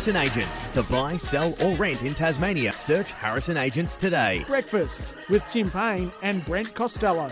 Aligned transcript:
Harrison 0.00 0.16
Agents. 0.16 0.68
To 0.68 0.82
buy, 0.84 1.18
sell, 1.18 1.54
or 1.62 1.74
rent 1.74 2.04
in 2.04 2.14
Tasmania, 2.14 2.72
search 2.72 3.12
Harrison 3.12 3.58
Agents 3.58 3.96
today. 3.96 4.44
Breakfast 4.46 5.14
with 5.28 5.46
Tim 5.46 5.70
Payne 5.70 6.10
and 6.22 6.42
Brent 6.46 6.74
Costello. 6.74 7.30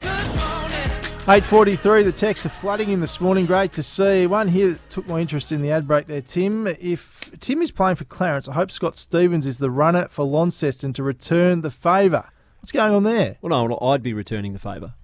8.43, 0.00 2.02
the 2.02 2.10
texts 2.10 2.44
are 2.44 2.48
flooding 2.48 2.88
in 2.88 3.00
this 3.00 3.20
morning. 3.20 3.46
Great 3.46 3.70
to 3.74 3.84
see. 3.84 4.26
One 4.26 4.48
here 4.48 4.70
that 4.72 4.90
took 4.90 5.06
my 5.06 5.20
interest 5.20 5.52
in 5.52 5.62
the 5.62 5.70
ad 5.70 5.86
break 5.86 6.08
there, 6.08 6.20
Tim. 6.20 6.66
If 6.66 7.30
Tim 7.38 7.62
is 7.62 7.70
playing 7.70 7.94
for 7.94 8.04
Clarence, 8.04 8.48
I 8.48 8.54
hope 8.54 8.72
Scott 8.72 8.98
Stevens 8.98 9.46
is 9.46 9.58
the 9.58 9.70
runner 9.70 10.08
for 10.08 10.24
Launceston 10.24 10.92
to 10.94 11.04
return 11.04 11.60
the 11.60 11.70
favour. 11.70 12.30
What's 12.58 12.72
going 12.72 12.92
on 12.92 13.04
there? 13.04 13.36
Well, 13.40 13.68
no, 13.68 13.78
I'd 13.80 14.02
be 14.02 14.12
returning 14.12 14.54
the 14.54 14.58
favour. 14.58 14.94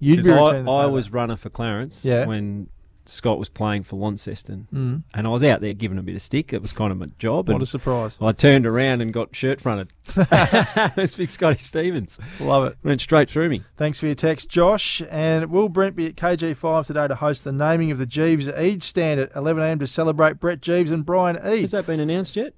You'd 0.00 0.24
be 0.24 0.32
I, 0.32 0.42
returning 0.42 0.64
the 0.64 0.72
I 0.72 0.86
was 0.86 1.12
runner 1.12 1.36
for 1.36 1.50
Clarence 1.50 2.04
Yeah. 2.04 2.26
when 2.26 2.68
Scott 3.08 3.38
was 3.38 3.48
playing 3.48 3.82
for 3.82 3.96
Launceston. 3.96 4.68
Mm. 4.72 5.02
And 5.14 5.26
I 5.26 5.30
was 5.30 5.42
out 5.42 5.60
there 5.60 5.72
giving 5.72 5.98
a 5.98 6.02
bit 6.02 6.14
of 6.14 6.22
stick. 6.22 6.52
It 6.52 6.62
was 6.62 6.72
kind 6.72 6.92
of 6.92 6.98
my 6.98 7.06
job. 7.18 7.48
What 7.48 7.54
and 7.54 7.62
a 7.62 7.66
surprise. 7.66 8.18
I 8.20 8.32
turned 8.32 8.66
around 8.66 9.00
and 9.00 9.12
got 9.12 9.34
shirt 9.34 9.60
fronted. 9.60 9.92
That's 10.14 11.14
big 11.14 11.30
Scotty 11.30 11.58
Stevens. 11.58 12.18
Love 12.40 12.66
it. 12.66 12.78
Went 12.82 13.00
straight 13.00 13.30
through 13.30 13.48
me. 13.48 13.64
Thanks 13.76 13.98
for 13.98 14.06
your 14.06 14.14
text, 14.14 14.48
Josh. 14.48 15.02
And 15.10 15.50
will 15.50 15.68
Brent 15.68 15.96
be 15.96 16.06
at 16.06 16.16
KG5 16.16 16.86
today 16.86 17.08
to 17.08 17.14
host 17.14 17.44
the 17.44 17.52
naming 17.52 17.90
of 17.90 17.98
the 17.98 18.06
Geeves 18.06 18.48
Eade 18.60 18.82
stand 18.82 19.20
at 19.20 19.32
11am 19.34 19.80
to 19.80 19.86
celebrate 19.86 20.38
Brett 20.38 20.60
Geeves 20.60 20.92
and 20.92 21.04
Brian 21.04 21.36
Eade? 21.36 21.62
Has 21.62 21.70
that 21.72 21.86
been 21.86 22.00
announced 22.00 22.36
yet? 22.36 22.54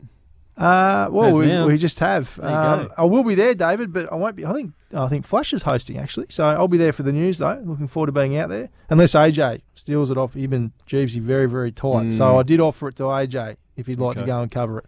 Uh, 0.56 1.08
well, 1.10 1.38
we, 1.38 1.72
we 1.72 1.78
just 1.78 2.00
have. 2.00 2.38
Um. 2.40 2.90
I 2.98 3.04
will 3.04 3.24
be 3.24 3.34
there, 3.34 3.54
David, 3.54 3.92
but 3.92 4.12
I 4.12 4.16
won't 4.16 4.36
be. 4.36 4.44
I 4.44 4.52
think 4.52 4.74
I 4.92 5.08
think 5.08 5.24
Flash 5.24 5.52
is 5.52 5.62
hosting 5.62 5.98
actually, 5.98 6.26
so 6.30 6.44
I'll 6.44 6.66
be 6.68 6.76
there 6.78 6.92
for 6.92 7.02
the 7.04 7.12
news 7.12 7.38
though. 7.38 7.62
Looking 7.64 7.86
forward 7.88 8.06
to 8.06 8.12
being 8.12 8.36
out 8.36 8.48
there. 8.48 8.70
Unless 8.88 9.14
AJ 9.14 9.62
steals 9.74 10.10
it 10.10 10.18
off 10.18 10.34
him 10.34 10.52
and 10.52 10.72
Geevesy 10.86 11.20
very 11.20 11.48
very 11.48 11.70
tight. 11.72 12.12
So 12.12 12.24
Mm. 12.24 12.40
I 12.40 12.42
did 12.42 12.60
offer 12.60 12.88
it 12.88 12.96
to 12.96 13.04
AJ 13.04 13.56
if 13.76 13.86
he'd 13.86 13.98
like 14.00 14.16
to 14.18 14.24
go 14.24 14.42
and 14.42 14.50
cover 14.50 14.78
it. 14.78 14.86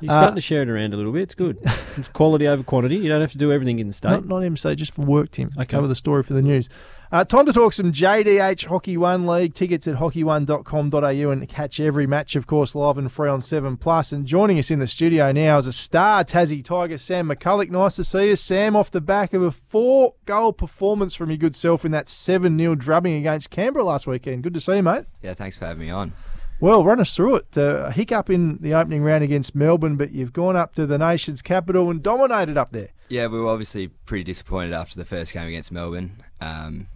You're 0.00 0.12
Uh, 0.12 0.14
starting 0.16 0.34
to 0.34 0.40
share 0.42 0.60
it 0.62 0.68
around 0.68 0.92
a 0.92 0.96
little 0.98 1.12
bit. 1.12 1.22
It's 1.22 1.34
good. 1.34 1.58
it's 1.96 2.08
quality 2.08 2.46
over 2.46 2.62
quantity. 2.62 2.96
You 2.96 3.08
don't 3.08 3.20
have 3.22 3.32
to 3.32 3.38
do 3.38 3.50
everything 3.52 3.78
in 3.78 3.86
the 3.86 3.92
state. 3.94 4.10
Not, 4.10 4.26
not 4.26 4.42
MC, 4.42 4.74
just 4.74 4.92
for 4.92 5.02
work, 5.02 5.30
Tim. 5.30 5.48
Okay. 5.56 5.64
Cover 5.66 5.86
the 5.86 5.94
story 5.94 6.22
for 6.22 6.34
the 6.34 6.42
news. 6.42 6.68
Uh, 7.12 7.24
time 7.24 7.46
to 7.46 7.52
talk 7.52 7.72
some 7.72 7.92
JDH 7.92 8.66
Hockey 8.66 8.96
One 8.96 9.26
League. 9.26 9.54
Tickets 9.54 9.86
at 9.86 9.96
hockey1.com.au 9.96 11.30
and 11.30 11.48
catch 11.48 11.78
every 11.78 12.04
match, 12.04 12.34
of 12.34 12.48
course, 12.48 12.74
live 12.74 12.98
and 12.98 13.10
free 13.10 13.28
on 13.28 13.40
7 13.40 13.76
Plus. 13.76 14.10
And 14.10 14.26
joining 14.26 14.58
us 14.58 14.72
in 14.72 14.80
the 14.80 14.88
studio 14.88 15.30
now 15.30 15.58
is 15.58 15.68
a 15.68 15.72
star 15.72 16.24
Tassie 16.24 16.64
Tiger, 16.64 16.98
Sam 16.98 17.28
McCulloch. 17.28 17.70
Nice 17.70 17.94
to 17.96 18.04
see 18.04 18.30
you, 18.30 18.36
Sam, 18.36 18.74
off 18.74 18.90
the 18.90 19.00
back 19.00 19.34
of 19.34 19.42
a 19.42 19.52
four 19.52 20.14
goal 20.24 20.52
performance 20.52 21.14
from 21.14 21.30
your 21.30 21.36
good 21.36 21.54
self 21.54 21.84
in 21.84 21.92
that 21.92 22.08
7 22.08 22.58
0 22.58 22.74
drubbing 22.74 23.14
against 23.14 23.50
Canberra 23.50 23.84
last 23.84 24.08
weekend. 24.08 24.42
Good 24.42 24.54
to 24.54 24.60
see 24.60 24.76
you, 24.76 24.82
mate. 24.82 25.04
Yeah, 25.22 25.34
thanks 25.34 25.56
for 25.56 25.66
having 25.66 25.86
me 25.86 25.90
on. 25.90 26.12
Well, 26.58 26.84
run 26.84 27.00
us 27.00 27.14
through 27.14 27.36
it. 27.36 27.56
Uh, 27.56 27.84
a 27.84 27.92
hiccup 27.92 28.30
in 28.30 28.58
the 28.62 28.74
opening 28.74 29.02
round 29.02 29.22
against 29.22 29.54
Melbourne, 29.54 29.96
but 29.96 30.10
you've 30.10 30.32
gone 30.32 30.56
up 30.56 30.74
to 30.74 30.86
the 30.86 30.98
nation's 30.98 31.42
capital 31.42 31.88
and 31.90 32.02
dominated 32.02 32.56
up 32.56 32.70
there. 32.70 32.88
Yeah, 33.08 33.26
we 33.26 33.38
were 33.38 33.48
obviously 33.48 33.88
pretty 33.88 34.24
disappointed 34.24 34.72
after 34.72 34.96
the 34.96 35.04
first 35.04 35.32
game 35.32 35.46
against 35.46 35.70
Melbourne. 35.70 36.24
Um, 36.40 36.88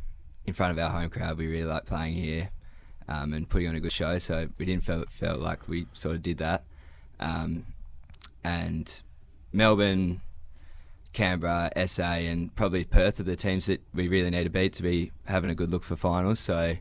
in 0.46 0.52
front 0.52 0.72
of 0.72 0.78
our 0.78 0.90
home 0.90 1.10
crowd, 1.10 1.38
we 1.38 1.46
really 1.46 1.66
like 1.66 1.86
playing 1.86 2.14
here 2.14 2.50
um, 3.08 3.32
and 3.32 3.48
putting 3.48 3.68
on 3.68 3.74
a 3.74 3.80
good 3.80 3.92
show. 3.92 4.18
So 4.18 4.48
we 4.58 4.64
didn't 4.64 4.84
feel 4.84 5.04
felt 5.10 5.40
like 5.40 5.68
we 5.68 5.86
sort 5.92 6.16
of 6.16 6.22
did 6.22 6.38
that. 6.38 6.64
Um, 7.18 7.66
and 8.42 9.02
Melbourne, 9.52 10.22
Canberra, 11.12 11.70
SA, 11.86 12.02
and 12.02 12.54
probably 12.54 12.84
Perth 12.84 13.20
are 13.20 13.24
the 13.24 13.36
teams 13.36 13.66
that 13.66 13.82
we 13.92 14.08
really 14.08 14.30
need 14.30 14.44
to 14.44 14.50
beat 14.50 14.72
to 14.74 14.82
be 14.82 15.12
having 15.26 15.50
a 15.50 15.54
good 15.54 15.70
look 15.70 15.84
for 15.84 15.96
finals. 15.96 16.40
So 16.40 16.76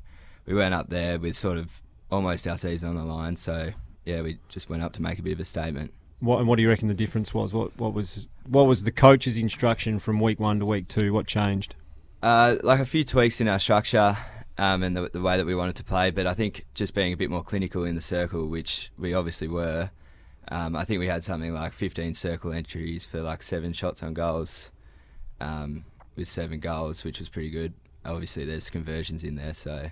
we 0.46 0.54
went 0.54 0.74
up 0.74 0.90
there 0.90 1.20
with 1.20 1.36
sort 1.36 1.58
of 1.58 1.82
almost 2.12 2.48
our 2.48 2.58
season 2.58 2.90
on 2.90 2.96
the 2.96 3.04
line. 3.04 3.36
So 3.36 3.72
yeah, 4.06 4.22
we 4.22 4.40
just 4.48 4.70
went 4.70 4.84
up 4.84 4.94
to 4.94 5.02
make 5.02 5.20
a 5.20 5.22
bit 5.22 5.34
of 5.34 5.40
a 5.40 5.46
statement. 5.46 5.94
What, 6.20 6.40
and 6.40 6.48
what 6.48 6.58
do 6.58 6.64
you 6.64 6.70
reckon 6.70 6.90
the 6.90 6.94
difference 6.94 7.34
was? 7.34 7.54
What, 7.54 7.78
what 7.78 7.94
was 7.94 8.28
what 8.46 8.68
was 8.68 8.84
the 8.84 8.92
coach's 8.92 9.38
instruction 9.38 10.00
from 10.00 10.20
week 10.20 10.40
one 10.40 10.60
to 10.60 10.66
week 10.66 10.88
two? 10.88 11.14
What 11.14 11.28
changed? 11.28 11.76
Uh, 12.22 12.58
like 12.64 12.80
a 12.80 12.86
few 12.86 13.06
tweaks 13.06 13.40
in 13.40 13.48
our 13.48 13.60
structure 13.60 14.18
um, 14.58 14.84
and 14.84 14.96
the, 14.96 15.10
the 15.14 15.22
way 15.22 15.38
that 15.38 15.46
we 15.46 15.56
wanted 15.56 15.76
to 15.78 15.84
play, 15.86 16.12
but 16.12 16.28
I 16.28 16.34
think 16.34 16.66
just 16.74 16.94
being 16.94 17.14
a 17.14 17.18
bit 17.18 17.30
more 17.30 17.44
clinical 17.44 17.86
in 17.86 17.96
the 17.96 18.02
circle, 18.02 18.48
which 18.48 18.92
we 18.98 19.14
obviously 19.14 19.48
were. 19.48 19.92
Um, 20.50 20.76
I 20.76 20.84
think 20.84 21.00
we 21.00 21.08
had 21.08 21.24
something 21.24 21.54
like 21.54 21.72
15 21.72 22.16
circle 22.16 22.52
entries 22.52 23.06
for 23.06 23.22
like 23.22 23.42
seven 23.42 23.72
shots 23.72 24.04
on 24.04 24.14
goals, 24.14 24.72
um, 25.40 25.86
with 26.18 26.28
seven 26.28 26.60
goals, 26.60 27.06
which 27.06 27.20
was 27.20 27.30
pretty 27.30 27.52
good. 27.52 27.74
Obviously, 28.04 28.44
there's 28.44 28.70
conversions 28.70 29.24
in 29.24 29.36
there, 29.36 29.54
so 29.54 29.92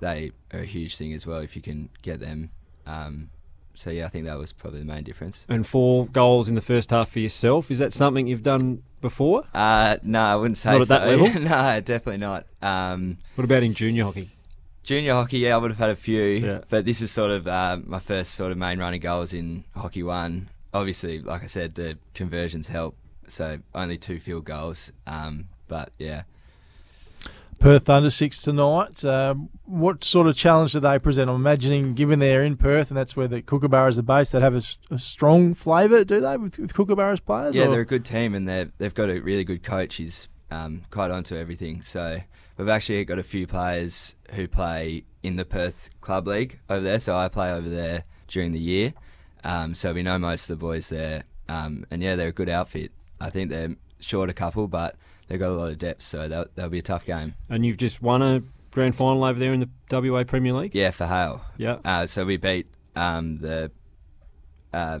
they 0.00 0.32
are 0.52 0.60
a 0.60 0.66
huge 0.66 0.96
thing 0.96 1.14
as 1.14 1.26
well 1.26 1.38
if 1.38 1.56
you 1.56 1.62
can 1.62 1.88
get 2.02 2.20
them. 2.20 2.50
Um, 2.86 3.30
so 3.74 3.90
yeah, 3.90 4.06
I 4.06 4.08
think 4.08 4.24
that 4.24 4.38
was 4.38 4.52
probably 4.52 4.80
the 4.80 4.86
main 4.86 5.04
difference. 5.04 5.44
And 5.48 5.66
four 5.66 6.06
goals 6.06 6.48
in 6.48 6.54
the 6.54 6.60
first 6.60 6.90
half 6.90 7.10
for 7.10 7.18
yourself. 7.20 7.70
Is 7.70 7.78
that 7.78 7.92
something 7.92 8.26
you've 8.26 8.42
done 8.42 8.82
before? 9.00 9.44
Uh, 9.54 9.96
no, 10.02 10.20
I 10.22 10.36
wouldn't 10.36 10.58
say 10.58 10.72
Not 10.72 10.82
at 10.82 10.88
that 10.88 11.06
level? 11.08 11.28
no, 11.40 11.80
definitely 11.80 12.18
not. 12.18 12.46
Um, 12.62 13.18
What 13.34 13.44
about 13.44 13.62
in 13.62 13.74
junior 13.74 14.04
hockey? 14.04 14.30
Junior 14.82 15.14
hockey, 15.14 15.38
yeah, 15.38 15.54
I 15.54 15.58
would 15.58 15.70
have 15.70 15.78
had 15.78 15.90
a 15.90 15.96
few, 15.96 16.20
Yeah. 16.22 16.60
but 16.68 16.84
this 16.84 17.00
is 17.00 17.10
sort 17.10 17.30
of 17.30 17.46
uh, 17.48 17.78
my 17.84 17.98
first 17.98 18.34
sort 18.34 18.52
of 18.52 18.58
main 18.58 18.78
run 18.78 18.92
of 18.94 19.00
goals 19.00 19.32
in 19.32 19.64
hockey 19.74 20.02
one. 20.02 20.48
Obviously, 20.74 21.20
like 21.20 21.42
I 21.42 21.46
said, 21.46 21.74
the 21.74 21.96
conversions 22.14 22.66
help, 22.66 22.96
so 23.28 23.58
only 23.74 23.96
two 23.96 24.18
field 24.20 24.44
goals. 24.44 24.92
Um, 25.06 25.46
but 25.68 25.92
yeah, 25.98 26.22
Perth 27.58 27.84
Thundersticks 27.86 28.42
tonight. 28.42 29.04
Um, 29.04 29.48
what 29.64 30.04
sort 30.04 30.26
of 30.26 30.36
challenge 30.36 30.72
do 30.72 30.80
they 30.80 30.98
present? 30.98 31.30
I'm 31.30 31.36
imagining, 31.36 31.94
given 31.94 32.18
they're 32.18 32.42
in 32.42 32.56
Perth 32.56 32.90
and 32.90 32.96
that's 32.96 33.16
where 33.16 33.28
the 33.28 33.42
Kookaburras 33.42 33.98
are 33.98 34.02
based, 34.02 34.32
they'd 34.32 34.42
have 34.42 34.54
a 34.90 34.98
strong 34.98 35.54
flavour, 35.54 36.04
do 36.04 36.20
they, 36.20 36.36
with, 36.36 36.58
with 36.58 36.74
Kookaburras 36.74 37.24
players? 37.24 37.54
yeah, 37.54 37.64
or- 37.64 37.70
they're 37.70 37.80
a 37.80 37.86
good 37.86 38.04
team, 38.04 38.34
and 38.34 38.48
they've 38.48 38.70
they've 38.78 38.94
got 38.94 39.08
a 39.10 39.20
really 39.20 39.44
good 39.44 39.62
coach. 39.62 39.96
He's 39.96 40.28
um, 40.50 40.82
quite 40.90 41.10
onto 41.10 41.36
everything. 41.36 41.82
So 41.82 42.20
we've 42.58 42.68
actually 42.68 43.04
got 43.04 43.18
a 43.18 43.22
few 43.24 43.46
players 43.46 44.14
who 44.32 44.46
play 44.48 45.04
in 45.22 45.36
the 45.36 45.44
Perth 45.44 45.90
Club 46.00 46.26
League 46.26 46.60
over 46.68 46.82
there. 46.82 47.00
So 47.00 47.16
I 47.16 47.28
play 47.28 47.50
over 47.52 47.68
there 47.68 48.04
during 48.28 48.52
the 48.52 48.60
year. 48.60 48.92
Um, 49.42 49.74
so 49.74 49.92
we 49.92 50.02
know 50.02 50.18
most 50.18 50.48
of 50.50 50.58
the 50.58 50.64
boys 50.64 50.88
there, 50.88 51.24
um, 51.48 51.84
and 51.90 52.02
yeah, 52.02 52.16
they're 52.16 52.28
a 52.28 52.32
good 52.32 52.48
outfit. 52.48 52.92
I 53.20 53.30
think 53.30 53.50
they're 53.50 53.76
short 54.00 54.28
a 54.28 54.34
couple, 54.34 54.68
but 54.68 54.96
they've 55.28 55.38
got 55.38 55.50
a 55.50 55.54
lot 55.54 55.70
of 55.70 55.78
depth, 55.78 56.02
so 56.02 56.28
that'll, 56.28 56.46
that'll 56.54 56.70
be 56.70 56.78
a 56.78 56.82
tough 56.82 57.04
game. 57.06 57.34
And 57.48 57.64
you've 57.64 57.76
just 57.76 58.02
won 58.02 58.22
a 58.22 58.42
grand 58.70 58.94
final 58.94 59.24
over 59.24 59.38
there 59.38 59.52
in 59.52 59.60
the 59.60 60.10
WA 60.10 60.24
Premier 60.24 60.52
League. 60.52 60.74
Yeah, 60.74 60.90
for 60.90 61.06
Hale. 61.06 61.42
Yeah. 61.56 61.78
Uh, 61.84 62.06
so 62.06 62.24
we 62.24 62.36
beat 62.36 62.66
um, 62.96 63.38
the 63.38 63.70
uh, 64.72 65.00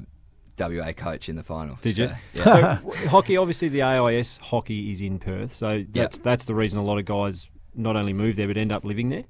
WA 0.58 0.92
coach 0.92 1.28
in 1.28 1.36
the 1.36 1.42
final. 1.42 1.78
Did 1.82 1.98
you? 1.98 2.08
So, 2.34 2.44
yeah. 2.44 2.78
So 2.80 3.08
hockey, 3.08 3.36
obviously, 3.36 3.68
the 3.68 3.82
AIS 3.82 4.38
hockey 4.38 4.90
is 4.90 5.00
in 5.00 5.18
Perth, 5.18 5.54
so 5.54 5.84
that's 5.90 6.18
that's 6.18 6.44
the 6.44 6.54
reason 6.54 6.80
a 6.80 6.84
lot 6.84 6.98
of 6.98 7.04
guys 7.04 7.50
not 7.74 7.96
only 7.96 8.12
move 8.12 8.36
there 8.36 8.46
but 8.46 8.56
end 8.56 8.72
up 8.72 8.84
living 8.84 9.08
there. 9.08 9.24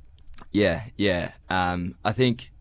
Yeah, 0.52 0.84
yeah. 0.96 1.32
Um, 1.48 1.94
I 2.04 2.12
think, 2.12 2.52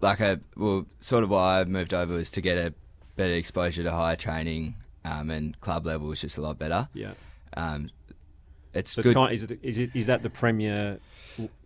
like 0.00 0.20
a 0.20 0.40
well, 0.56 0.86
sort 1.00 1.24
of 1.24 1.30
why 1.30 1.60
I 1.60 1.64
moved 1.64 1.94
over 1.94 2.14
was 2.14 2.30
to 2.32 2.40
get 2.40 2.58
a 2.58 2.74
better 3.16 3.34
exposure 3.34 3.82
to 3.84 3.92
higher 3.92 4.16
training, 4.16 4.74
um, 5.04 5.30
and 5.30 5.58
club 5.60 5.86
level 5.86 6.08
was 6.08 6.20
just 6.20 6.38
a 6.38 6.40
lot 6.40 6.58
better. 6.58 6.88
Yeah. 6.94 7.12
Um, 7.56 7.90
it's 8.74 8.92
So 8.92 9.02
good. 9.02 9.10
it's 9.10 9.16
kind 9.16 9.32
is 9.34 9.42
it 9.44 9.58
is 9.62 9.78
it 9.78 9.90
is 9.94 10.06
that 10.06 10.22
the 10.22 10.30
premier 10.30 10.98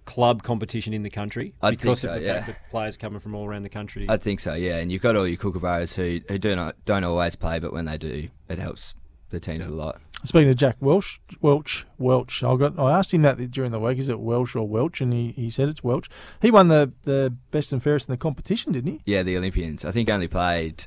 club 0.04 0.42
competition 0.44 0.94
in 0.94 1.02
the 1.02 1.10
country 1.10 1.52
I 1.60 1.70
think 1.70 1.80
because 1.82 2.00
so, 2.00 2.08
of 2.10 2.20
the 2.20 2.26
yeah. 2.26 2.34
fact 2.34 2.46
that 2.46 2.70
players 2.70 2.96
coming 2.96 3.18
from 3.20 3.34
all 3.34 3.46
around 3.46 3.64
the 3.64 3.68
country? 3.68 4.06
I 4.08 4.16
think 4.16 4.40
so. 4.40 4.54
Yeah, 4.54 4.76
and 4.76 4.90
you've 4.90 5.02
got 5.02 5.16
all 5.16 5.26
your 5.26 5.36
kookaburras 5.36 5.94
who 5.94 6.20
who 6.28 6.38
do 6.38 6.54
not 6.56 6.76
don't 6.84 7.04
always 7.04 7.36
play, 7.36 7.58
but 7.58 7.72
when 7.72 7.84
they 7.84 7.98
do, 7.98 8.28
it 8.48 8.58
helps 8.58 8.94
the 9.30 9.40
teams 9.40 9.66
a 9.66 9.70
lot. 9.70 10.00
Speaking 10.24 10.48
of 10.48 10.56
Jack 10.56 10.76
Welch, 10.80 11.20
Welch, 11.42 11.84
Welch, 11.98 12.42
I 12.42 12.56
got. 12.56 12.78
I 12.78 12.98
asked 12.98 13.12
him 13.12 13.22
that 13.22 13.50
during 13.50 13.70
the 13.70 13.78
week. 13.78 13.98
Is 13.98 14.08
it 14.08 14.18
Welsh 14.18 14.56
or 14.56 14.66
Welch? 14.66 15.00
And 15.00 15.12
he, 15.12 15.32
he 15.32 15.50
said 15.50 15.68
it's 15.68 15.84
Welch. 15.84 16.08
He 16.40 16.50
won 16.50 16.68
the, 16.68 16.90
the 17.02 17.34
best 17.50 17.72
and 17.72 17.82
fairest 17.82 18.08
in 18.08 18.12
the 18.12 18.16
competition, 18.16 18.72
didn't 18.72 18.90
he? 18.90 19.00
Yeah, 19.04 19.22
the 19.22 19.36
Olympians. 19.36 19.84
I 19.84 19.92
think 19.92 20.08
he 20.08 20.12
only 20.12 20.26
played 20.26 20.86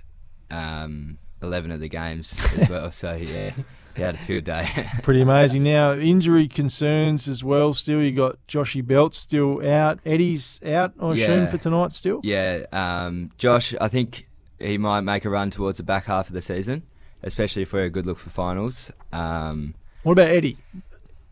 um, 0.49 1.19
eleven 1.43 1.71
of 1.71 1.79
the 1.79 1.89
games 1.89 2.37
as 2.57 2.69
well. 2.71 2.89
So 2.91 3.15
yeah, 3.15 3.51
he 3.99 4.03
had 4.05 4.15
a 4.15 4.17
field 4.17 4.43
day. 4.45 4.67
Pretty 5.03 5.21
amazing. 5.21 5.63
Now 5.63 5.93
injury 5.93 6.47
concerns 6.47 7.27
as 7.27 7.43
well. 7.43 7.73
Still, 7.73 8.01
you 8.01 8.11
got 8.11 8.37
Joshy 8.47 8.81
Beltz 8.83 9.15
still 9.15 9.67
out. 9.69 9.99
Eddie's 10.05 10.59
out. 10.65 10.93
I 11.01 11.13
assume 11.13 11.47
for 11.47 11.57
tonight 11.57 11.91
still. 11.91 12.21
Yeah, 12.23 12.65
um, 12.71 13.31
Josh, 13.37 13.73
I 13.79 13.87
think 13.87 14.27
he 14.59 14.77
might 14.77 15.01
make 15.01 15.25
a 15.25 15.29
run 15.29 15.51
towards 15.51 15.77
the 15.77 15.83
back 15.83 16.05
half 16.05 16.27
of 16.27 16.33
the 16.33 16.41
season, 16.41 16.83
especially 17.23 17.61
if 17.61 17.71
we're 17.73 17.83
a 17.83 17.89
good 17.89 18.05
look 18.05 18.17
for 18.17 18.29
finals. 18.29 18.91
Um, 19.13 19.75
What 20.03 20.13
about 20.13 20.29
Eddie? 20.29 20.57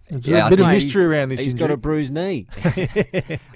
There's 0.09 0.27
Yeah, 0.29 0.43
a 0.43 0.45
I 0.45 0.49
bit 0.49 0.59
of 0.59 0.65
think- 0.67 0.83
mystery 0.83 1.05
around 1.05 1.29
this 1.29 1.41
He's 1.41 1.53
injury. 1.53 1.67
got 1.67 1.73
a 1.73 1.77
bruised 1.77 2.13
knee. 2.13 2.47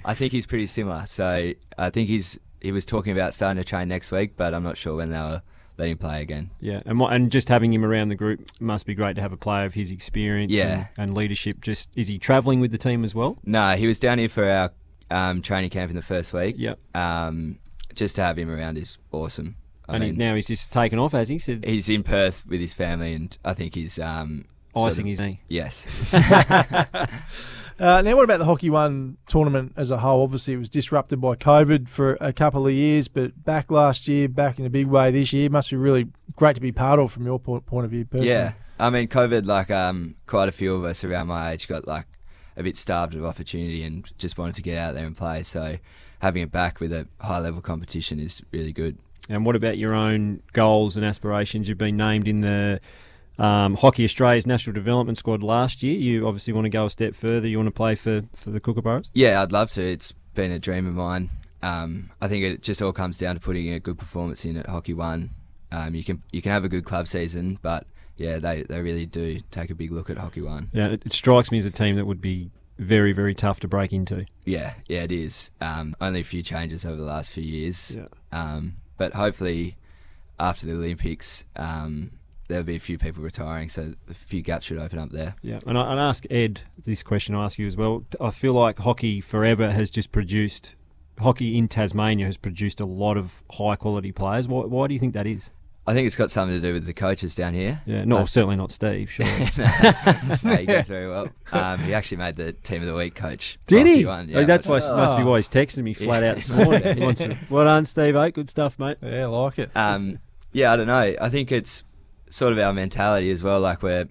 I 0.04 0.14
think 0.14 0.32
he's 0.32 0.44
pretty 0.46 0.66
similar. 0.66 1.06
So 1.06 1.52
I 1.78 1.90
think 1.90 2.08
he's 2.08 2.38
he 2.60 2.70
was 2.72 2.84
talking 2.86 3.12
about 3.12 3.34
starting 3.34 3.60
to 3.62 3.66
train 3.68 3.88
next 3.88 4.12
week, 4.12 4.36
but 4.36 4.52
I'm 4.54 4.62
not 4.62 4.76
sure 4.76 4.96
when 4.96 5.10
they'll 5.10 5.42
let 5.82 5.90
him 5.90 5.98
play 5.98 6.22
again. 6.22 6.50
yeah, 6.60 6.80
and 6.86 6.98
what, 7.00 7.12
and 7.12 7.30
just 7.30 7.48
having 7.48 7.72
him 7.72 7.84
around 7.84 8.08
the 8.08 8.14
group 8.14 8.40
must 8.60 8.86
be 8.86 8.94
great 8.94 9.16
to 9.16 9.22
have 9.22 9.32
a 9.32 9.36
player 9.36 9.64
of 9.64 9.74
his 9.74 9.90
experience 9.90 10.52
Yeah. 10.52 10.86
and, 10.96 11.08
and 11.10 11.14
leadership. 11.14 11.60
Just 11.60 11.90
is 11.96 12.08
he 12.08 12.18
travelling 12.18 12.60
with 12.60 12.72
the 12.72 12.78
team 12.78 13.04
as 13.04 13.14
well? 13.14 13.38
No, 13.44 13.72
he 13.76 13.86
was 13.86 13.98
down 14.00 14.18
here 14.18 14.28
for 14.28 14.48
our 14.48 14.70
um, 15.10 15.42
training 15.42 15.70
camp 15.70 15.90
in 15.90 15.96
the 15.96 16.02
first 16.02 16.32
week. 16.32 16.54
Yep. 16.58 16.78
Um, 16.94 17.58
just 17.94 18.16
to 18.16 18.22
have 18.22 18.38
him 18.38 18.50
around 18.50 18.78
is 18.78 18.98
awesome. 19.10 19.56
I 19.88 19.96
and 19.96 20.04
he, 20.04 20.12
now 20.12 20.34
he's 20.36 20.46
just 20.46 20.70
taken 20.72 20.98
off, 20.98 21.12
has 21.12 21.28
he? 21.28 21.38
Said 21.38 21.64
he's 21.64 21.88
in 21.88 22.02
Perth 22.04 22.46
with 22.48 22.60
his 22.60 22.72
family, 22.72 23.12
and 23.14 23.36
I 23.44 23.52
think 23.52 23.74
he's 23.74 23.98
um, 23.98 24.46
icing 24.74 25.04
of- 25.04 25.08
his 25.08 25.20
knee. 25.20 25.40
Yes. 25.48 25.86
Uh, 27.78 28.00
now, 28.00 28.14
what 28.14 28.22
about 28.22 28.38
the 28.38 28.44
Hockey 28.44 28.70
One 28.70 29.16
tournament 29.26 29.72
as 29.76 29.90
a 29.90 29.98
whole? 29.98 30.22
Obviously, 30.22 30.54
it 30.54 30.58
was 30.58 30.68
disrupted 30.68 31.20
by 31.20 31.34
COVID 31.34 31.88
for 31.88 32.16
a 32.20 32.32
couple 32.32 32.64
of 32.64 32.72
years, 32.72 33.08
but 33.08 33.44
back 33.44 33.72
last 33.72 34.06
year, 34.06 34.28
back 34.28 34.60
in 34.60 34.66
a 34.66 34.70
big 34.70 34.86
way 34.86 35.10
this 35.10 35.32
year, 35.32 35.50
must 35.50 35.70
be 35.70 35.76
really 35.76 36.06
great 36.36 36.54
to 36.54 36.60
be 36.60 36.70
part 36.70 37.00
of 37.00 37.10
from 37.10 37.26
your 37.26 37.40
point, 37.40 37.66
point 37.66 37.84
of 37.84 37.90
view, 37.90 38.04
personally. 38.04 38.28
Yeah, 38.28 38.52
I 38.78 38.90
mean, 38.90 39.08
COVID, 39.08 39.46
like, 39.46 39.70
um, 39.72 40.14
quite 40.26 40.48
a 40.48 40.52
few 40.52 40.76
of 40.76 40.84
us 40.84 41.02
around 41.02 41.26
my 41.26 41.52
age 41.52 41.66
got 41.66 41.88
like 41.88 42.06
a 42.56 42.62
bit 42.62 42.76
starved 42.76 43.14
of 43.14 43.24
opportunity 43.24 43.82
and 43.82 44.08
just 44.18 44.38
wanted 44.38 44.54
to 44.54 44.62
get 44.62 44.78
out 44.78 44.94
there 44.94 45.06
and 45.06 45.16
play. 45.16 45.42
So 45.42 45.78
having 46.20 46.42
it 46.42 46.52
back 46.52 46.78
with 46.78 46.92
a 46.92 47.08
high 47.20 47.40
level 47.40 47.60
competition 47.60 48.20
is 48.20 48.42
really 48.52 48.72
good. 48.72 48.98
And 49.28 49.46
what 49.46 49.56
about 49.56 49.78
your 49.78 49.94
own 49.94 50.42
goals 50.52 50.96
and 50.96 51.06
aspirations? 51.06 51.68
You've 51.68 51.78
been 51.78 51.96
named 51.96 52.28
in 52.28 52.42
the 52.42 52.80
um, 53.38 53.74
Hockey 53.74 54.04
Australia's 54.04 54.46
National 54.46 54.74
Development 54.74 55.16
Squad 55.16 55.42
last 55.42 55.82
year. 55.82 55.96
You 55.98 56.26
obviously 56.26 56.52
want 56.52 56.64
to 56.66 56.70
go 56.70 56.86
a 56.86 56.90
step 56.90 57.14
further. 57.14 57.48
You 57.48 57.58
want 57.58 57.68
to 57.68 57.72
play 57.72 57.94
for, 57.94 58.22
for 58.34 58.50
the 58.50 58.60
Kookaburras? 58.60 59.08
Yeah, 59.12 59.42
I'd 59.42 59.52
love 59.52 59.70
to. 59.72 59.82
It's 59.82 60.12
been 60.34 60.50
a 60.50 60.58
dream 60.58 60.86
of 60.86 60.94
mine. 60.94 61.30
Um, 61.62 62.10
I 62.20 62.28
think 62.28 62.44
it 62.44 62.62
just 62.62 62.82
all 62.82 62.92
comes 62.92 63.18
down 63.18 63.34
to 63.34 63.40
putting 63.40 63.72
a 63.72 63.80
good 63.80 63.98
performance 63.98 64.44
in 64.44 64.56
at 64.56 64.66
Hockey 64.66 64.94
One. 64.94 65.30
Um, 65.70 65.94
you 65.94 66.04
can 66.04 66.22
you 66.32 66.42
can 66.42 66.52
have 66.52 66.64
a 66.64 66.68
good 66.68 66.84
club 66.84 67.08
season, 67.08 67.58
but 67.62 67.86
yeah, 68.16 68.38
they, 68.38 68.62
they 68.62 68.80
really 68.80 69.06
do 69.06 69.40
take 69.50 69.70
a 69.70 69.74
big 69.74 69.90
look 69.90 70.10
at 70.10 70.18
Hockey 70.18 70.42
One. 70.42 70.70
Yeah, 70.72 70.88
it, 70.88 71.02
it 71.06 71.12
strikes 71.12 71.50
me 71.50 71.58
as 71.58 71.64
a 71.64 71.70
team 71.70 71.96
that 71.96 72.04
would 72.04 72.20
be 72.20 72.50
very, 72.78 73.12
very 73.12 73.34
tough 73.34 73.60
to 73.60 73.68
break 73.68 73.92
into. 73.92 74.26
Yeah, 74.44 74.74
yeah, 74.88 75.02
it 75.02 75.12
is. 75.12 75.50
Um, 75.60 75.96
only 76.00 76.20
a 76.20 76.24
few 76.24 76.42
changes 76.42 76.84
over 76.84 76.96
the 76.96 77.04
last 77.04 77.30
few 77.30 77.44
years. 77.44 77.96
Yeah. 77.96 78.06
Um, 78.32 78.76
but 78.96 79.14
hopefully, 79.14 79.76
after 80.38 80.66
the 80.66 80.72
Olympics, 80.72 81.44
um, 81.56 82.10
there'll 82.52 82.64
be 82.66 82.76
a 82.76 82.80
few 82.80 82.98
people 82.98 83.22
retiring, 83.22 83.68
so 83.68 83.94
a 84.08 84.14
few 84.14 84.42
gaps 84.42 84.66
should 84.66 84.78
open 84.78 84.98
up 84.98 85.10
there. 85.10 85.34
Yeah, 85.42 85.58
and 85.66 85.76
I, 85.78 85.90
and 85.90 85.98
I 86.00 86.08
ask 86.08 86.24
Ed 86.30 86.60
this 86.84 87.02
question. 87.02 87.34
I 87.34 87.44
ask 87.46 87.58
you 87.58 87.66
as 87.66 87.76
well. 87.76 88.04
I 88.20 88.30
feel 88.30 88.52
like 88.52 88.78
hockey 88.78 89.20
forever 89.20 89.72
has 89.72 89.90
just 89.90 90.12
produced 90.12 90.74
hockey 91.18 91.56
in 91.58 91.68
Tasmania 91.68 92.26
has 92.26 92.36
produced 92.36 92.80
a 92.80 92.86
lot 92.86 93.16
of 93.16 93.42
high 93.52 93.76
quality 93.76 94.12
players. 94.12 94.48
Why, 94.48 94.64
why 94.64 94.86
do 94.88 94.94
you 94.94 95.00
think 95.00 95.14
that 95.14 95.26
is? 95.26 95.50
I 95.86 95.94
think 95.94 96.06
it's 96.06 96.14
got 96.16 96.30
something 96.30 96.60
to 96.60 96.66
do 96.66 96.72
with 96.74 96.86
the 96.86 96.92
coaches 96.94 97.34
down 97.34 97.54
here. 97.54 97.82
Yeah, 97.86 98.04
no, 98.04 98.18
Uh, 98.18 98.26
certainly 98.26 98.54
not 98.56 98.70
Steve. 98.70 99.10
Sure. 99.10 99.26
no, 100.44 100.56
he 100.56 100.66
does 100.66 100.86
very 100.88 101.08
well. 101.08 101.28
Um, 101.50 101.80
he 101.80 101.92
actually 101.92 102.18
made 102.18 102.36
the 102.36 102.52
team 102.52 102.82
of 102.82 102.88
the 102.88 102.94
week 102.94 103.14
coach. 103.16 103.58
Did 103.66 103.86
he? 103.86 104.04
One, 104.04 104.30
Oh, 104.34 104.40
yeah. 104.40 104.46
that's 104.46 104.66
why 104.66 104.78
must 104.78 105.16
be 105.16 105.24
why 105.24 105.38
he's 105.38 105.48
texting 105.48 105.82
me 105.82 105.92
flat 105.94 106.22
out 106.22 106.36
this 106.36 106.50
morning. 106.50 106.96
He 106.98 107.02
wants 107.04 107.20
to- 107.22 107.36
well 107.50 107.64
done, 107.64 107.84
Steve. 107.84 108.14
Oak. 108.16 108.34
Good 108.34 108.48
stuff, 108.48 108.78
mate. 108.78 108.98
Yeah, 109.02 109.24
I 109.24 109.26
like 109.26 109.58
it. 109.58 109.70
Um, 109.74 110.18
yeah, 110.52 110.72
I 110.72 110.76
don't 110.76 110.86
know. 110.86 111.14
I 111.20 111.28
think 111.28 111.50
it's 111.50 111.82
sort 112.32 112.52
of 112.52 112.58
our 112.58 112.72
mentality 112.72 113.30
as 113.30 113.42
well. 113.42 113.60
Like 113.60 113.82
we're 113.82 114.08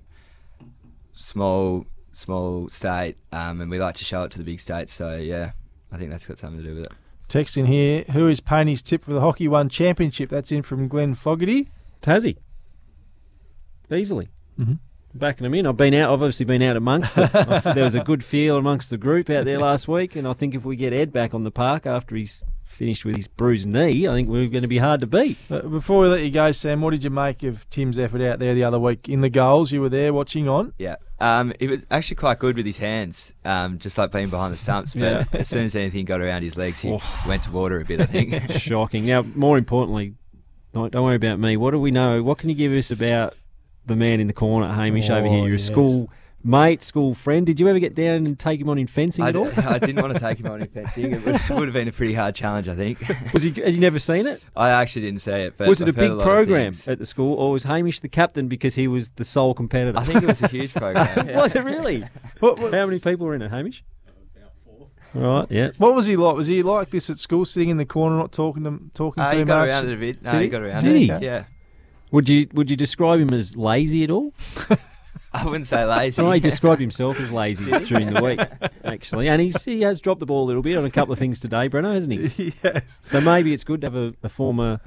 small, 1.13 1.85
small 2.11 2.69
state, 2.69 3.17
um, 3.31 3.61
and 3.61 3.69
we 3.71 3.77
like 3.77 3.95
to 3.95 4.05
show 4.05 4.23
it 4.23 4.31
to 4.31 4.37
the 4.37 4.43
big 4.43 4.59
states. 4.59 4.93
So 4.93 5.17
yeah, 5.17 5.51
I 5.91 5.97
think 5.97 6.11
that's 6.11 6.25
got 6.25 6.37
something 6.37 6.61
to 6.61 6.67
do 6.69 6.75
with 6.75 6.85
it. 6.85 6.93
Text 7.27 7.57
in 7.57 7.65
here. 7.65 8.03
Who 8.11 8.27
is 8.27 8.39
Payne's 8.39 8.81
tip 8.81 9.03
for 9.03 9.13
the 9.13 9.21
Hockey 9.21 9.47
One 9.47 9.69
Championship? 9.69 10.29
That's 10.29 10.51
in 10.51 10.61
from 10.63 10.87
Glenn 10.87 11.13
Fogarty. 11.13 11.69
Tassie. 12.01 12.37
Easily. 13.91 14.29
Mhm. 14.59 14.79
Backing 15.13 15.43
them 15.43 15.53
in. 15.53 15.67
I've 15.67 15.77
been 15.77 15.93
out. 15.93 16.07
I've 16.09 16.21
obviously 16.21 16.45
been 16.45 16.61
out 16.61 16.77
amongst 16.77 17.17
it. 17.17 17.33
I- 17.35 17.73
there 17.73 17.83
was 17.83 17.95
a 17.95 18.03
good 18.03 18.23
feel 18.23 18.57
amongst 18.57 18.89
the 18.89 18.97
group 18.97 19.29
out 19.29 19.45
there 19.45 19.59
last 19.59 19.87
week, 19.87 20.15
and 20.15 20.27
I 20.27 20.33
think 20.33 20.55
if 20.55 20.63
we 20.65 20.75
get 20.75 20.93
Ed 20.93 21.11
back 21.11 21.33
on 21.33 21.43
the 21.43 21.51
park 21.51 21.85
after 21.85 22.15
he's 22.15 22.41
finished 22.63 23.03
with 23.03 23.17
his 23.17 23.27
bruised 23.27 23.67
knee, 23.67 24.07
I 24.07 24.13
think 24.13 24.29
we're 24.29 24.47
going 24.47 24.61
to 24.61 24.67
be 24.67 24.77
hard 24.77 25.01
to 25.01 25.07
beat. 25.07 25.37
Uh, 25.49 25.59
before 25.61 26.03
we 26.03 26.07
let 26.07 26.21
you 26.21 26.31
go, 26.31 26.53
Sam, 26.53 26.79
what 26.81 26.91
did 26.91 27.03
you 27.03 27.09
make 27.09 27.43
of 27.43 27.69
Tim's 27.69 27.99
effort 27.99 28.21
out 28.21 28.39
there 28.39 28.53
the 28.55 28.63
other 28.63 28.79
week 28.79 29.09
in 29.09 29.19
the 29.19 29.29
goals? 29.29 29.73
You 29.73 29.81
were 29.81 29.89
there 29.89 30.13
watching 30.13 30.47
on. 30.47 30.73
Yeah, 30.77 30.95
um, 31.19 31.51
it 31.59 31.69
was 31.69 31.85
actually 31.91 32.15
quite 32.15 32.39
good 32.39 32.55
with 32.55 32.65
his 32.65 32.77
hands, 32.77 33.33
um, 33.43 33.77
just 33.77 33.97
like 33.97 34.11
being 34.13 34.29
behind 34.29 34.53
the 34.53 34.57
stumps. 34.57 34.93
But 34.93 35.01
Yeah. 35.01 35.23
as 35.33 35.49
soon 35.49 35.65
as 35.65 35.75
anything 35.75 36.05
got 36.05 36.21
around 36.21 36.43
his 36.43 36.55
legs, 36.55 36.79
he 36.79 36.89
Oh. 36.91 37.01
went 37.27 37.43
to 37.43 37.51
water 37.51 37.81
a 37.81 37.85
bit. 37.85 37.99
I 37.99 38.05
think. 38.05 38.49
Shocking. 38.57 39.05
Now, 39.05 39.23
more 39.35 39.57
importantly, 39.57 40.13
don't, 40.73 40.93
don't 40.93 41.03
worry 41.03 41.17
about 41.17 41.37
me. 41.39 41.57
What 41.57 41.71
do 41.71 41.79
we 41.79 41.91
know? 41.91 42.23
What 42.23 42.37
can 42.37 42.47
you 42.49 42.55
give 42.55 42.71
us 42.71 42.89
about 42.89 43.35
the 43.91 43.95
man 43.97 44.19
in 44.19 44.27
the 44.27 44.33
corner, 44.33 44.67
Hamish, 44.73 45.09
over 45.09 45.27
here? 45.27 45.39
Oh, 45.39 45.45
You're 45.45 45.51
yes. 45.55 45.69
a 45.69 45.71
school 45.71 46.09
mate, 46.43 46.81
school 46.81 47.13
friend. 47.13 47.45
Did 47.45 47.59
you 47.59 47.67
ever 47.67 47.77
get 47.77 47.93
down 47.93 48.25
and 48.25 48.39
take 48.39 48.59
him 48.59 48.67
on 48.67 48.79
in 48.79 48.87
fencing 48.87 49.23
I, 49.23 49.29
at 49.29 49.35
all? 49.35 49.45
d- 49.45 49.57
I 49.61 49.77
didn't 49.77 50.01
want 50.01 50.13
to 50.15 50.19
take 50.19 50.39
him 50.39 50.47
on 50.47 50.59
in 50.61 50.67
fencing. 50.73 51.11
It 51.13 51.23
would, 51.23 51.39
would 51.49 51.67
have 51.67 51.73
been 51.73 51.87
a 51.87 51.91
pretty 51.91 52.15
hard 52.15 52.33
challenge, 52.33 52.67
I 52.67 52.73
think. 52.75 52.99
Was 53.33 53.43
he? 53.43 53.51
Had 53.51 53.75
you 53.75 53.79
never 53.79 53.99
seen 53.99 54.25
it? 54.25 54.43
I 54.55 54.69
actually 54.71 55.03
didn't 55.03 55.21
say 55.21 55.43
it. 55.43 55.53
But 55.55 55.67
was 55.67 55.81
it 55.81 55.87
a 55.87 55.89
I've 55.89 55.95
heard 55.95 56.01
big 56.01 56.11
lot 56.13 56.17
of 56.21 56.23
program 56.25 56.73
at 56.87 56.97
the 56.97 57.05
school, 57.05 57.35
or 57.35 57.51
was 57.51 57.63
Hamish 57.65 57.99
the 57.99 58.09
captain 58.09 58.47
because 58.47 58.73
he 58.73 58.87
was 58.87 59.09
the 59.09 59.23
sole 59.25 59.53
competitor? 59.53 59.99
I 59.99 60.03
think 60.03 60.23
it 60.23 60.27
was 60.27 60.41
a 60.41 60.47
huge 60.47 60.73
program. 60.83 61.27
yeah. 61.29 61.37
was 61.37 61.53
it 61.55 61.63
really? 61.63 62.05
What, 62.39 62.57
what, 62.57 62.73
How 62.73 62.87
many 62.87 62.97
people 62.99 63.27
were 63.27 63.35
in 63.35 63.43
it, 63.43 63.51
Hamish? 63.51 63.83
About 64.35 64.51
four. 64.65 64.87
Right. 65.13 65.47
Yeah. 65.51 65.71
what 65.77 65.93
was 65.93 66.07
he 66.07 66.15
like? 66.15 66.35
Was 66.35 66.47
he 66.47 66.63
like 66.63 66.89
this 66.89 67.09
at 67.11 67.19
school, 67.19 67.45
sitting 67.45 67.69
in 67.69 67.77
the 67.77 67.85
corner, 67.85 68.17
not 68.17 68.31
talking 68.31 68.63
to 68.63 68.79
talking 68.95 69.21
Uh, 69.21 69.31
too 69.31 69.37
he 69.37 69.43
got 69.43 69.59
much? 69.59 69.69
around 69.69 69.89
it 69.89 69.93
a 69.93 69.97
bit. 69.97 70.23
No, 70.23 70.31
Did 70.31 70.37
he 70.37 70.43
he? 70.45 70.49
got 70.49 70.61
around 70.63 70.81
Did 70.83 70.95
it. 70.95 70.99
he? 70.99 71.05
Yeah. 71.05 71.43
Would 72.11 72.29
you 72.29 72.47
Would 72.53 72.69
you 72.69 72.75
describe 72.75 73.19
him 73.19 73.33
as 73.33 73.55
lazy 73.57 74.03
at 74.03 74.11
all? 74.11 74.33
I 75.33 75.45
wouldn't 75.45 75.67
say 75.67 75.85
lazy. 75.85 76.21
No, 76.21 76.29
he 76.31 76.41
described 76.41 76.81
himself 76.81 77.17
as 77.19 77.31
lazy 77.31 77.63
during 77.85 78.13
the 78.13 78.21
week, 78.21 78.41
actually, 78.83 79.29
and 79.29 79.41
he's 79.41 79.63
he 79.63 79.81
has 79.81 80.01
dropped 80.01 80.19
the 80.19 80.25
ball 80.25 80.43
a 80.43 80.47
little 80.47 80.61
bit 80.61 80.77
on 80.77 80.83
a 80.83 80.91
couple 80.91 81.13
of 81.13 81.19
things 81.19 81.39
today, 81.39 81.69
Breno, 81.69 81.93
hasn't 81.93 82.19
he? 82.33 82.53
yes, 82.63 82.99
So 83.01 83.21
maybe 83.21 83.53
it's 83.53 83.63
good 83.63 83.81
to 83.81 83.87
have 83.87 83.95
a, 83.95 84.13
a 84.23 84.29
former 84.29 84.81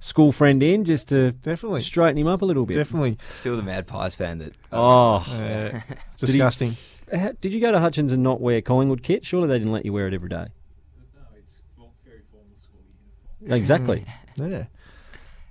school 0.00 0.32
friend 0.32 0.62
in 0.64 0.84
just 0.84 1.08
to 1.10 1.30
definitely, 1.32 1.80
straighten 1.80 2.18
him 2.18 2.26
up 2.26 2.42
a 2.42 2.44
little 2.44 2.66
bit. 2.66 2.74
definitely. 2.76 3.18
Still 3.32 3.56
the 3.56 3.62
Mad 3.62 3.86
Pies 3.86 4.16
fan 4.16 4.38
that. 4.38 4.54
Oh, 4.72 5.16
Uh, 5.30 5.80
disgusting. 6.18 6.76
How- 7.12 7.32
did 7.40 7.54
you 7.54 7.60
go 7.60 7.70
to 7.70 7.78
Hutchins 7.78 8.12
and 8.12 8.22
not 8.22 8.40
wear 8.40 8.60
Collingwood 8.60 9.02
kit? 9.04 9.24
Surely 9.24 9.46
they 9.46 9.58
didn't 9.58 9.72
let 9.72 9.84
you 9.84 9.92
wear 9.92 10.08
it 10.08 10.14
every 10.14 10.28
day. 10.28 10.46
No, 11.16 11.22
it's 11.38 11.60
very 12.04 12.20
formal 12.32 12.48
school. 12.56 13.54
Exactly. 13.54 14.04
Yeah. 14.36 14.64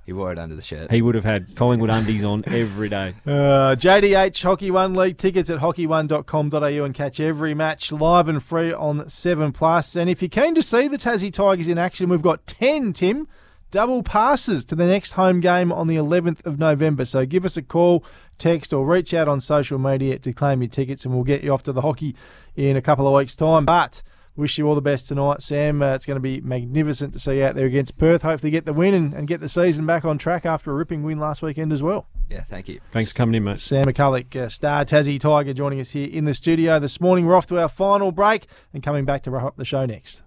He 0.05 0.11
wore 0.11 0.33
it 0.33 0.39
under 0.39 0.55
the 0.55 0.61
shirt. 0.61 0.91
He 0.91 1.01
would 1.01 1.15
have 1.15 1.23
had 1.23 1.55
Collingwood 1.55 1.89
undies 1.89 2.23
on 2.23 2.43
every 2.47 2.89
day. 2.89 3.15
Uh, 3.25 3.75
JDH 3.75 4.43
Hockey 4.43 4.69
One 4.69 4.93
League 4.93 5.17
tickets 5.17 5.49
at 5.49 5.59
hockey1.com.au 5.59 6.83
and 6.83 6.93
catch 6.93 7.19
every 7.19 7.53
match 7.53 7.91
live 7.91 8.27
and 8.27 8.43
free 8.43 8.73
on 8.73 9.07
7 9.07 9.51
Plus. 9.53 9.95
And 9.95 10.09
if 10.09 10.21
you're 10.21 10.29
keen 10.29 10.55
to 10.55 10.61
see 10.61 10.87
the 10.87 10.97
Tassie 10.97 11.31
Tigers 11.31 11.67
in 11.67 11.77
action, 11.77 12.09
we've 12.09 12.21
got 12.21 12.45
10, 12.45 12.93
Tim, 12.93 13.27
double 13.71 14.03
passes 14.03 14.65
to 14.65 14.75
the 14.75 14.85
next 14.85 15.13
home 15.13 15.39
game 15.39 15.71
on 15.71 15.87
the 15.87 15.95
11th 15.95 16.45
of 16.45 16.59
November. 16.59 17.05
So 17.05 17.25
give 17.25 17.45
us 17.45 17.57
a 17.57 17.61
call, 17.61 18.03
text, 18.37 18.71
or 18.73 18.85
reach 18.85 19.13
out 19.13 19.27
on 19.27 19.41
social 19.41 19.79
media 19.79 20.19
to 20.19 20.33
claim 20.33 20.61
your 20.61 20.69
tickets, 20.69 21.05
and 21.05 21.13
we'll 21.13 21.23
get 21.23 21.43
you 21.43 21.51
off 21.53 21.63
to 21.63 21.73
the 21.73 21.81
hockey 21.81 22.15
in 22.55 22.75
a 22.75 22.81
couple 22.81 23.07
of 23.07 23.13
weeks' 23.13 23.35
time. 23.35 23.65
But 23.65 24.03
wish 24.35 24.57
you 24.57 24.67
all 24.67 24.75
the 24.75 24.81
best 24.81 25.07
tonight, 25.07 25.41
Sam. 25.41 25.81
Uh, 25.81 25.93
it's 25.93 26.05
going 26.05 26.15
to 26.15 26.21
be 26.21 26.41
magnificent 26.41 27.13
to 27.13 27.19
see 27.19 27.37
you 27.37 27.45
out 27.45 27.55
there 27.55 27.65
against 27.65 27.97
Perth. 27.97 28.23
Hopefully, 28.23 28.51
get 28.51 28.65
the 28.65 28.73
win 28.73 28.93
and, 28.93 29.13
and 29.13 29.27
get 29.27 29.41
the 29.41 29.49
season 29.49 29.85
back 29.85 30.05
on 30.05 30.17
track 30.17 30.45
after 30.45 30.71
a 30.71 30.73
ripping 30.73 31.03
win 31.03 31.19
last 31.19 31.41
weekend 31.41 31.71
as 31.71 31.83
well. 31.83 32.07
Yeah, 32.29 32.43
thank 32.43 32.67
you. 32.67 32.79
Thanks 32.91 33.11
for 33.11 33.17
coming 33.17 33.35
in, 33.35 33.43
mate. 33.43 33.59
Sam 33.59 33.85
McCulloch, 33.85 34.35
uh, 34.35 34.49
star 34.49 34.85
Tassie 34.85 35.19
Tiger, 35.19 35.53
joining 35.53 35.79
us 35.79 35.91
here 35.91 36.09
in 36.09 36.25
the 36.25 36.33
studio 36.33 36.79
this 36.79 36.99
morning. 36.99 37.25
We're 37.25 37.35
off 37.35 37.47
to 37.47 37.59
our 37.59 37.69
final 37.69 38.11
break 38.11 38.47
and 38.73 38.81
coming 38.81 39.05
back 39.05 39.23
to 39.23 39.31
wrap 39.31 39.43
up 39.43 39.57
the 39.57 39.65
show 39.65 39.85
next. 39.85 40.23